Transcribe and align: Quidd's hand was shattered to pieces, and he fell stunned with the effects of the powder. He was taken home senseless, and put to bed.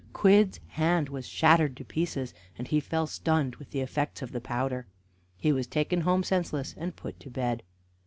Quidd's 0.13 0.59
hand 0.69 1.09
was 1.09 1.27
shattered 1.27 1.77
to 1.77 1.85
pieces, 1.85 2.33
and 2.57 2.67
he 2.69 2.79
fell 2.79 3.05
stunned 3.05 3.57
with 3.57 3.69
the 3.69 3.81
effects 3.81 4.23
of 4.23 4.31
the 4.31 4.41
powder. 4.41 4.87
He 5.37 5.51
was 5.51 5.67
taken 5.67 6.01
home 6.01 6.23
senseless, 6.23 6.73
and 6.75 6.95
put 6.95 7.19
to 7.19 7.29
bed. 7.29 7.61